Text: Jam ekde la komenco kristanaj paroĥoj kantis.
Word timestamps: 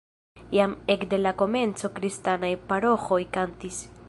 Jam 0.57 0.73
ekde 0.93 1.19
la 1.21 1.35
komenco 1.43 1.93
kristanaj 2.01 2.53
paroĥoj 2.73 3.23
kantis. 3.39 3.85